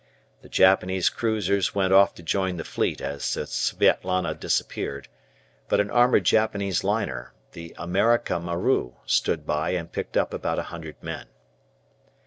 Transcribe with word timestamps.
The 0.41 0.49
Japanese 0.49 1.09
cruisers 1.09 1.75
went 1.75 1.93
off 1.93 2.15
to 2.15 2.23
join 2.23 2.57
the 2.57 2.63
fleet 2.63 3.01
as 3.01 3.35
the 3.35 3.41
"Svietlana" 3.45 4.33
disappeared, 4.33 5.07
but 5.69 5.79
an 5.79 5.91
armed 5.91 6.23
Japanese 6.23 6.83
liner, 6.83 7.33
the 7.51 7.75
"America 7.77 8.39
Maru," 8.39 8.93
stood 9.05 9.45
by 9.45 9.73
and 9.75 9.91
picked 9.91 10.17
up 10.17 10.33
about 10.33 10.57
a 10.57 10.63
hundred 10.73 10.95
men. 11.03 11.27